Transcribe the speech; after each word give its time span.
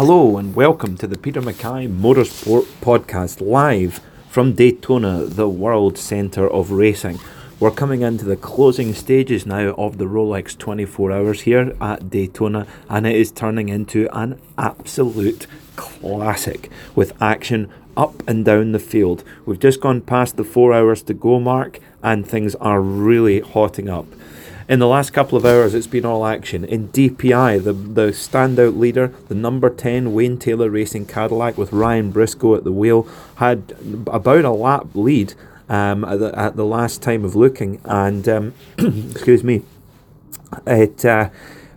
Hello 0.00 0.38
and 0.38 0.54
welcome 0.54 0.96
to 0.96 1.06
the 1.06 1.18
Peter 1.18 1.42
Mackay 1.42 1.86
Motorsport 1.86 2.62
Podcast 2.80 3.46
live 3.46 4.00
from 4.30 4.54
Daytona, 4.54 5.24
the 5.24 5.46
world 5.46 5.98
centre 5.98 6.48
of 6.48 6.70
racing. 6.70 7.18
We're 7.58 7.70
coming 7.70 8.00
into 8.00 8.24
the 8.24 8.38
closing 8.38 8.94
stages 8.94 9.44
now 9.44 9.74
of 9.74 9.98
the 9.98 10.06
Rolex 10.06 10.56
24 10.56 11.12
Hours 11.12 11.42
here 11.42 11.76
at 11.82 12.08
Daytona, 12.08 12.66
and 12.88 13.06
it 13.06 13.14
is 13.14 13.30
turning 13.30 13.68
into 13.68 14.08
an 14.18 14.40
absolute 14.56 15.46
classic 15.76 16.70
with 16.94 17.12
action 17.20 17.70
up 17.94 18.26
and 18.26 18.42
down 18.42 18.72
the 18.72 18.78
field. 18.78 19.22
We've 19.44 19.60
just 19.60 19.82
gone 19.82 20.00
past 20.00 20.38
the 20.38 20.44
four 20.44 20.72
hours 20.72 21.02
to 21.02 21.12
go 21.12 21.38
mark, 21.38 21.78
and 22.02 22.26
things 22.26 22.54
are 22.54 22.80
really 22.80 23.40
hotting 23.40 23.90
up. 23.90 24.06
In 24.70 24.78
the 24.78 24.86
last 24.86 25.10
couple 25.10 25.36
of 25.36 25.44
hours, 25.44 25.74
it's 25.74 25.88
been 25.88 26.06
all 26.06 26.24
action. 26.24 26.64
In 26.64 26.90
DPI, 26.90 27.64
the, 27.64 27.72
the 27.72 28.12
standout 28.12 28.78
leader, 28.78 29.08
the 29.26 29.34
number 29.34 29.68
10 29.68 30.12
Wayne 30.12 30.38
Taylor 30.38 30.70
Racing 30.70 31.06
Cadillac 31.06 31.58
with 31.58 31.72
Ryan 31.72 32.12
Briscoe 32.12 32.54
at 32.54 32.62
the 32.62 32.70
wheel, 32.70 33.08
had 33.34 33.74
about 34.06 34.44
a 34.44 34.52
lap 34.52 34.86
lead 34.94 35.34
um, 35.68 36.04
at, 36.04 36.20
the, 36.20 36.38
at 36.38 36.54
the 36.54 36.64
last 36.64 37.02
time 37.02 37.24
of 37.24 37.34
looking. 37.34 37.80
And, 37.84 38.28
um, 38.28 38.54
excuse 38.78 39.42
me, 39.42 39.62
it. 40.64 41.04
Uh, 41.04 41.30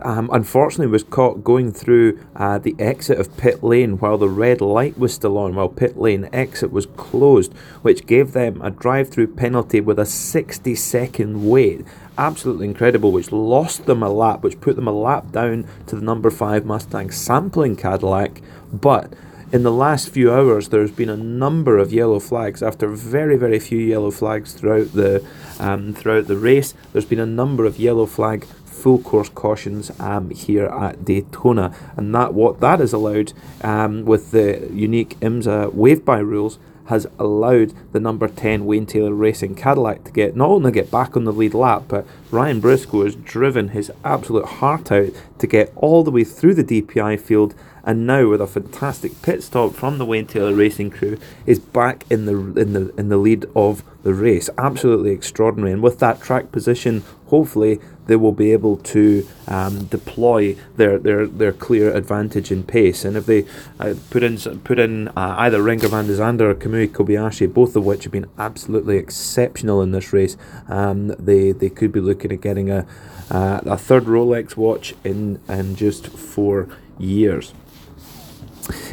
um, 0.00 0.30
unfortunately 0.32 0.86
was 0.86 1.02
caught 1.02 1.42
going 1.42 1.72
through 1.72 2.20
uh, 2.36 2.58
the 2.58 2.76
exit 2.78 3.18
of 3.18 3.36
pit 3.36 3.62
lane 3.62 3.98
while 3.98 4.18
the 4.18 4.28
red 4.28 4.60
light 4.60 4.98
was 4.98 5.12
still 5.12 5.36
on, 5.38 5.54
while 5.54 5.68
pit 5.68 5.98
lane 5.98 6.28
exit 6.32 6.72
was 6.72 6.86
closed, 6.96 7.52
which 7.82 8.06
gave 8.06 8.32
them 8.32 8.60
a 8.62 8.70
drive 8.70 9.08
through 9.08 9.34
penalty 9.34 9.80
with 9.80 9.98
a 9.98 10.06
60 10.06 10.74
second 10.74 11.48
wait. 11.48 11.84
Absolutely 12.16 12.66
incredible, 12.66 13.12
which 13.12 13.32
lost 13.32 13.86
them 13.86 14.02
a 14.02 14.08
lap, 14.08 14.42
which 14.42 14.60
put 14.60 14.76
them 14.76 14.88
a 14.88 14.92
lap 14.92 15.30
down 15.32 15.66
to 15.86 15.96
the 15.96 16.02
number 16.02 16.30
5 16.30 16.64
Mustang 16.64 17.10
Sampling 17.10 17.76
Cadillac. 17.76 18.40
But 18.72 19.12
in 19.50 19.62
the 19.62 19.72
last 19.72 20.10
few 20.10 20.32
hours, 20.32 20.68
there's 20.68 20.90
been 20.90 21.08
a 21.08 21.16
number 21.16 21.78
of 21.78 21.92
yellow 21.92 22.20
flags. 22.20 22.62
After 22.62 22.88
very, 22.88 23.36
very 23.36 23.58
few 23.58 23.78
yellow 23.78 24.10
flags 24.10 24.52
throughout 24.52 24.92
the 24.92 25.24
um, 25.58 25.94
throughout 25.94 26.26
the 26.26 26.36
race, 26.36 26.74
there's 26.92 27.06
been 27.06 27.18
a 27.18 27.26
number 27.26 27.64
of 27.64 27.78
yellow 27.78 28.04
flag 28.04 28.46
full 28.68 28.98
course 28.98 29.28
cautions 29.28 29.90
um, 29.98 30.30
here 30.30 30.66
at 30.66 31.04
Daytona, 31.04 31.74
and 31.96 32.14
that 32.14 32.34
what 32.34 32.60
that 32.60 32.80
has 32.80 32.92
allowed 32.92 33.32
um, 33.62 34.04
with 34.04 34.30
the 34.30 34.68
unique 34.72 35.18
IMSA 35.20 35.72
wave 35.74 36.04
by 36.04 36.18
rules 36.18 36.58
has 36.88 37.06
allowed 37.18 37.72
the 37.92 38.00
number 38.00 38.26
10 38.26 38.64
Wayne 38.64 38.86
Taylor 38.86 39.12
Racing 39.12 39.54
Cadillac 39.54 40.04
to 40.04 40.10
get 40.10 40.34
not 40.34 40.48
only 40.48 40.72
get 40.72 40.90
back 40.90 41.16
on 41.16 41.24
the 41.24 41.32
lead 41.32 41.52
lap, 41.52 41.84
but 41.86 42.06
Ryan 42.30 42.60
Briscoe 42.60 43.04
has 43.04 43.14
driven 43.14 43.68
his 43.68 43.92
absolute 44.04 44.46
heart 44.46 44.90
out 44.90 45.10
to 45.38 45.46
get 45.46 45.70
all 45.76 46.02
the 46.02 46.10
way 46.10 46.24
through 46.24 46.54
the 46.54 46.64
DPI 46.64 47.20
field. 47.20 47.54
And 47.84 48.06
now 48.06 48.28
with 48.28 48.40
a 48.40 48.46
fantastic 48.46 49.20
pit 49.20 49.42
stop 49.42 49.74
from 49.74 49.98
the 49.98 50.06
Wayne 50.06 50.26
Taylor 50.26 50.54
Racing 50.54 50.90
crew 50.90 51.18
is 51.46 51.58
back 51.58 52.04
in 52.10 52.24
the 52.24 52.34
in 52.60 52.72
the 52.72 52.94
in 52.98 53.08
the 53.08 53.16
lead 53.16 53.46
of 53.54 53.82
the 54.02 54.12
race. 54.12 54.50
Absolutely 54.58 55.10
extraordinary, 55.10 55.72
and 55.72 55.82
with 55.82 55.98
that 55.98 56.20
track 56.20 56.52
position, 56.52 57.02
hopefully 57.26 57.80
they 58.08 58.16
will 58.16 58.32
be 58.32 58.52
able 58.52 58.78
to 58.78 59.26
um, 59.46 59.84
deploy 59.84 60.56
their, 60.76 60.98
their 60.98 61.26
their 61.26 61.52
clear 61.52 61.94
advantage 61.94 62.50
in 62.50 62.64
pace. 62.64 63.04
And 63.04 63.16
if 63.16 63.26
they 63.26 63.46
uh, 63.78 63.94
put 64.10 64.22
in 64.22 64.36
put 64.60 64.78
in 64.78 65.08
uh, 65.08 65.36
either 65.38 65.60
Renger 65.60 65.90
van 65.90 66.06
der 66.06 66.14
Zande 66.14 66.40
or 66.40 66.54
Kamui 66.54 66.88
Kobayashi, 66.88 67.52
both 67.52 67.76
of 67.76 67.84
which 67.84 68.04
have 68.04 68.12
been 68.12 68.28
absolutely 68.36 68.96
exceptional 68.96 69.80
in 69.80 69.92
this 69.92 70.12
race, 70.12 70.36
um, 70.68 71.08
they 71.18 71.52
they 71.52 71.70
could 71.70 71.92
be 71.92 72.00
looking 72.00 72.32
at 72.32 72.40
getting 72.40 72.70
a 72.70 72.86
uh, 73.30 73.60
a 73.64 73.78
third 73.78 74.04
Rolex 74.04 74.56
watch 74.56 74.94
in 75.04 75.40
in 75.48 75.76
just 75.76 76.08
four 76.08 76.68
years. 76.98 77.52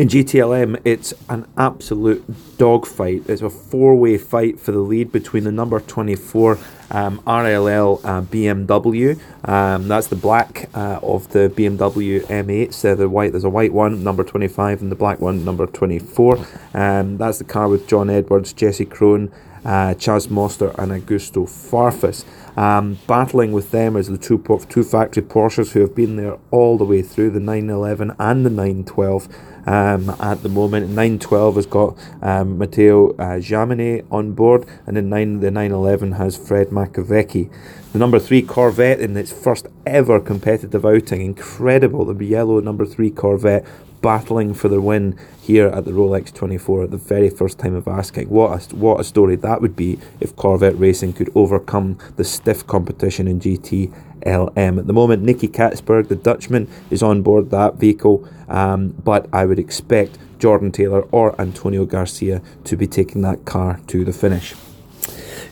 In 0.00 0.08
GTLM, 0.08 0.80
it's 0.82 1.12
an 1.28 1.46
absolute 1.58 2.24
dogfight. 2.56 3.24
It's 3.28 3.42
a 3.42 3.50
four 3.50 3.94
way 3.96 4.16
fight 4.16 4.58
for 4.58 4.72
the 4.72 4.78
lead 4.78 5.12
between 5.12 5.44
the 5.44 5.52
number 5.52 5.78
24 5.78 6.58
um, 6.90 7.20
RLL 7.26 8.00
uh, 8.02 8.22
BMW. 8.22 9.20
Um, 9.46 9.88
that's 9.88 10.06
the 10.06 10.16
black 10.16 10.70
uh, 10.72 11.00
of 11.02 11.28
the 11.32 11.52
BMW 11.54 12.22
M8. 12.22 12.72
So 12.72 12.94
the 12.94 13.10
white, 13.10 13.32
there's 13.32 13.44
a 13.44 13.50
white 13.50 13.74
one, 13.74 14.02
number 14.02 14.24
25, 14.24 14.80
and 14.80 14.90
the 14.90 14.96
black 14.96 15.20
one, 15.20 15.44
number 15.44 15.66
24. 15.66 16.46
Um, 16.72 17.18
that's 17.18 17.36
the 17.36 17.44
car 17.44 17.68
with 17.68 17.86
John 17.86 18.08
Edwards, 18.08 18.54
Jesse 18.54 18.86
Krohn, 18.86 19.30
uh, 19.64 19.94
Chaz 19.94 20.28
Mostert, 20.28 20.76
and 20.78 20.92
Augusto 20.92 21.46
Farfus. 21.46 22.24
Um, 22.56 22.98
battling 23.06 23.52
with 23.52 23.70
them 23.70 23.96
is 23.96 24.08
the 24.08 24.18
two, 24.18 24.38
two 24.68 24.82
factory 24.82 25.22
Porsches 25.22 25.72
who 25.72 25.80
have 25.80 25.94
been 25.94 26.16
there 26.16 26.38
all 26.50 26.76
the 26.76 26.84
way 26.84 27.02
through 27.02 27.30
the 27.30 27.40
911 27.40 28.14
and 28.18 28.44
the 28.44 28.50
912 28.50 29.28
um, 29.66 30.10
at 30.20 30.42
the 30.42 30.48
moment. 30.48 30.88
912 30.88 31.56
has 31.56 31.66
got 31.66 31.96
um, 32.22 32.58
Matteo 32.58 33.10
uh, 33.12 33.38
Jaminet 33.38 34.06
on 34.10 34.32
board, 34.32 34.66
and 34.86 34.96
then 34.96 35.08
9, 35.08 35.40
the 35.40 35.50
911 35.50 36.12
has 36.12 36.36
Fred 36.36 36.68
Makowiecki. 36.68 37.50
The 37.92 37.98
number 37.98 38.18
3 38.18 38.42
Corvette 38.42 39.00
in 39.00 39.16
its 39.16 39.32
first 39.32 39.66
ever 39.86 40.20
competitive 40.20 40.84
outing, 40.84 41.22
incredible. 41.22 42.04
The 42.12 42.24
yellow 42.24 42.60
number 42.60 42.86
3 42.86 43.10
Corvette 43.10 43.66
battling 44.00 44.54
for 44.54 44.68
the 44.68 44.80
win 44.80 45.18
here 45.42 45.66
at 45.68 45.84
the 45.84 45.90
Rolex 45.90 46.32
24 46.32 46.84
at 46.84 46.90
the 46.90 46.96
very 46.96 47.30
first 47.30 47.58
time 47.58 47.74
of 47.74 47.86
asking. 47.88 48.28
What 48.28 48.72
a, 48.72 48.76
what 48.76 49.00
a 49.00 49.04
story 49.04 49.36
that 49.36 49.60
would 49.60 49.76
be 49.76 49.98
if 50.20 50.34
Corvette 50.36 50.78
Racing 50.78 51.12
could 51.14 51.30
overcome 51.34 51.98
the 52.16 52.24
stiff 52.24 52.66
competition 52.66 53.26
in 53.28 53.40
GT 53.40 53.92
LM. 54.26 54.78
At 54.78 54.86
the 54.86 54.92
moment, 54.92 55.22
Nicky 55.22 55.48
Catsburg, 55.48 56.08
the 56.08 56.16
Dutchman, 56.16 56.68
is 56.90 57.02
on 57.02 57.22
board 57.22 57.50
that 57.50 57.76
vehicle, 57.76 58.28
um, 58.48 58.90
but 59.04 59.28
I 59.32 59.44
would 59.46 59.58
expect 59.58 60.18
Jordan 60.38 60.72
Taylor 60.72 61.02
or 61.12 61.38
Antonio 61.40 61.84
Garcia 61.84 62.42
to 62.64 62.76
be 62.76 62.86
taking 62.86 63.22
that 63.22 63.44
car 63.44 63.80
to 63.88 64.04
the 64.04 64.12
finish. 64.12 64.54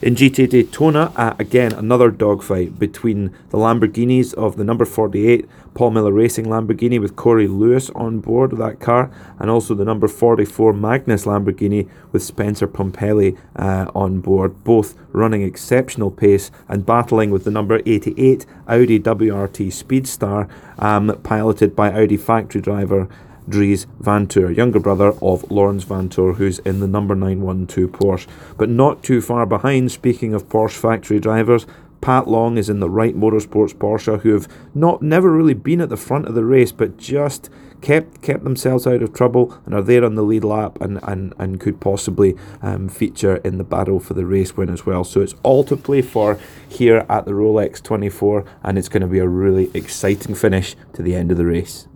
In 0.00 0.14
GT 0.14 0.48
Daytona, 0.48 1.12
uh, 1.16 1.34
again, 1.40 1.72
another 1.72 2.12
dogfight 2.12 2.78
between 2.78 3.34
the 3.50 3.58
Lamborghinis 3.58 4.32
of 4.34 4.56
the 4.56 4.62
number 4.62 4.84
48 4.84 5.44
Paul 5.74 5.90
Miller 5.90 6.12
Racing 6.12 6.44
Lamborghini 6.46 7.00
with 7.00 7.16
Corey 7.16 7.48
Lewis 7.48 7.90
on 7.96 8.20
board 8.20 8.52
that 8.58 8.78
car, 8.78 9.10
and 9.40 9.50
also 9.50 9.74
the 9.74 9.84
number 9.84 10.06
44 10.06 10.72
Magnus 10.72 11.24
Lamborghini 11.24 11.88
with 12.12 12.22
Spencer 12.22 12.68
Pumpelly 12.68 13.36
uh, 13.56 13.90
on 13.92 14.20
board, 14.20 14.62
both 14.62 14.94
running 15.10 15.42
exceptional 15.42 16.12
pace 16.12 16.52
and 16.68 16.86
battling 16.86 17.32
with 17.32 17.42
the 17.42 17.50
number 17.50 17.80
88 17.84 18.46
Audi 18.68 19.00
WRT 19.00 19.66
Speedstar, 19.66 20.48
um, 20.78 21.18
piloted 21.24 21.74
by 21.74 21.90
Audi 21.90 22.16
factory 22.16 22.60
driver 22.60 23.08
Dries 23.48 23.86
Vanthoor, 24.02 24.54
younger 24.56 24.80
brother 24.80 25.14
of 25.22 25.50
Laurens 25.50 25.84
Vanthoor, 25.84 26.36
who's 26.36 26.58
in 26.60 26.80
the 26.80 26.86
number 26.86 27.14
912 27.14 27.90
Porsche. 27.90 28.26
But 28.56 28.68
not 28.68 29.02
too 29.02 29.20
far 29.20 29.46
behind, 29.46 29.90
speaking 29.92 30.34
of 30.34 30.48
Porsche 30.48 30.76
factory 30.76 31.20
drivers, 31.20 31.66
Pat 32.00 32.28
Long 32.28 32.56
is 32.58 32.68
in 32.68 32.80
the 32.80 32.90
Wright 32.90 33.16
Motorsports 33.16 33.74
Porsche, 33.74 34.20
who 34.20 34.32
have 34.32 34.48
not 34.74 35.02
never 35.02 35.30
really 35.30 35.54
been 35.54 35.80
at 35.80 35.88
the 35.88 35.96
front 35.96 36.26
of 36.26 36.34
the 36.34 36.44
race, 36.44 36.70
but 36.72 36.96
just 36.96 37.50
kept 37.80 38.22
kept 38.22 38.44
themselves 38.44 38.86
out 38.86 39.02
of 39.02 39.12
trouble 39.12 39.56
and 39.64 39.72
are 39.72 39.82
there 39.82 40.04
on 40.04 40.16
the 40.16 40.22
lead 40.22 40.42
lap 40.42 40.80
and, 40.80 40.98
and, 41.04 41.32
and 41.38 41.60
could 41.60 41.80
possibly 41.80 42.36
um, 42.60 42.88
feature 42.88 43.36
in 43.38 43.56
the 43.56 43.64
battle 43.64 44.00
for 44.00 44.14
the 44.14 44.26
race 44.26 44.56
win 44.56 44.68
as 44.68 44.84
well. 44.84 45.04
So 45.04 45.20
it's 45.20 45.34
all 45.42 45.64
to 45.64 45.76
play 45.76 46.02
for 46.02 46.38
here 46.68 47.06
at 47.08 47.24
the 47.24 47.32
Rolex 47.32 47.82
24, 47.82 48.44
and 48.62 48.78
it's 48.78 48.88
going 48.88 49.02
to 49.02 49.08
be 49.08 49.18
a 49.18 49.28
really 49.28 49.70
exciting 49.74 50.34
finish 50.34 50.76
to 50.94 51.02
the 51.02 51.14
end 51.14 51.30
of 51.30 51.36
the 51.36 51.46
race. 51.46 51.88